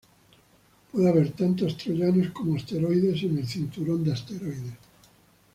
[0.91, 4.73] Puede haber tantos troyanos como asteroides en el cinturón de asteroides.